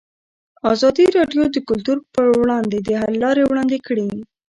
[0.73, 4.07] ازادي راډیو د کلتور پر وړاندې د حل لارې وړاندې کړي.